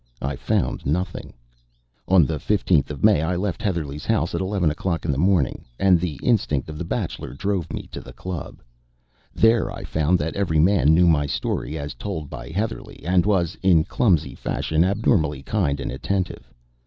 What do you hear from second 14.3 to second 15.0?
fashion,